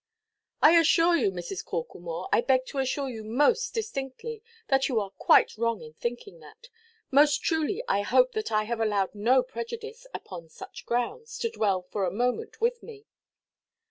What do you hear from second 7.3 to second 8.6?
truly I hope that